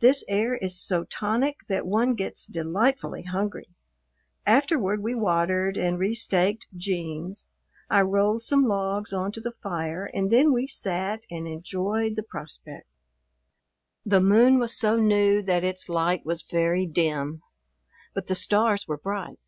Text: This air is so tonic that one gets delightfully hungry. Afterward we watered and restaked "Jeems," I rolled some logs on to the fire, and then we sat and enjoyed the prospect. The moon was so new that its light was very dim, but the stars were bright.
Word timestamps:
This 0.00 0.24
air 0.26 0.56
is 0.56 0.82
so 0.84 1.04
tonic 1.04 1.58
that 1.68 1.86
one 1.86 2.14
gets 2.14 2.44
delightfully 2.48 3.22
hungry. 3.22 3.68
Afterward 4.44 5.00
we 5.00 5.14
watered 5.14 5.76
and 5.76 5.96
restaked 5.96 6.66
"Jeems," 6.76 7.46
I 7.88 8.00
rolled 8.00 8.42
some 8.42 8.64
logs 8.64 9.12
on 9.12 9.30
to 9.30 9.40
the 9.40 9.54
fire, 9.62 10.10
and 10.12 10.28
then 10.28 10.52
we 10.52 10.66
sat 10.66 11.22
and 11.30 11.46
enjoyed 11.46 12.16
the 12.16 12.24
prospect. 12.24 12.88
The 14.04 14.20
moon 14.20 14.58
was 14.58 14.76
so 14.76 14.96
new 14.96 15.40
that 15.42 15.62
its 15.62 15.88
light 15.88 16.26
was 16.26 16.42
very 16.42 16.84
dim, 16.84 17.40
but 18.12 18.26
the 18.26 18.34
stars 18.34 18.88
were 18.88 18.98
bright. 18.98 19.38